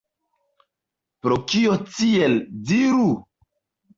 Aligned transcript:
Pro 1.25 1.37
kio 1.51 1.77
tiel, 1.97 2.39
diru? 2.71 3.07